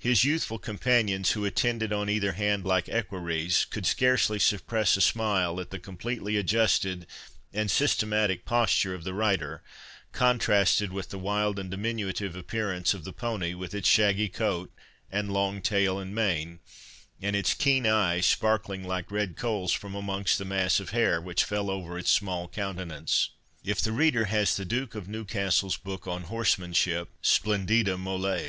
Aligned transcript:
His 0.00 0.24
youthful 0.24 0.58
companions, 0.58 1.30
who 1.30 1.44
attended 1.44 1.92
on 1.92 2.10
either 2.10 2.32
hand 2.32 2.64
like 2.64 2.88
equerries, 2.88 3.64
could 3.64 3.86
scarcely 3.86 4.40
suppress 4.40 4.96
a 4.96 5.00
smile 5.00 5.60
at 5.60 5.70
the 5.70 5.78
completely 5.78 6.36
adjusted 6.36 7.06
and 7.52 7.70
systematic 7.70 8.44
posture 8.44 8.92
of 8.92 9.04
the 9.04 9.14
rider, 9.14 9.62
contrasted 10.10 10.92
with 10.92 11.10
the 11.10 11.16
wild 11.18 11.60
and 11.60 11.70
diminutive 11.70 12.34
appearance 12.34 12.92
of 12.92 13.04
the 13.04 13.12
pony, 13.12 13.54
with 13.54 13.72
its 13.72 13.86
shaggy 13.86 14.28
coat, 14.28 14.72
and 15.12 15.32
long 15.32 15.60
tail 15.62 15.96
and 16.00 16.12
mane, 16.12 16.58
and 17.20 17.36
its 17.36 17.54
keen 17.54 17.86
eyes 17.86 18.26
sparkling 18.26 18.82
like 18.82 19.12
red 19.12 19.36
coals 19.36 19.70
from 19.70 19.94
amongst 19.94 20.38
the 20.38 20.44
mass 20.44 20.80
of 20.80 20.90
hair 20.90 21.20
which 21.20 21.44
fell 21.44 21.70
over 21.70 21.96
its 21.96 22.10
small 22.10 22.48
countenance. 22.48 23.30
If 23.62 23.80
the 23.80 23.92
reader 23.92 24.24
has 24.24 24.56
the 24.56 24.64
Duke 24.64 24.96
of 24.96 25.06
Newcastle's 25.06 25.76
book 25.76 26.08
on 26.08 26.24
horsemanship, 26.24 27.10
(_splendida 27.22 27.96
moles! 27.96 28.40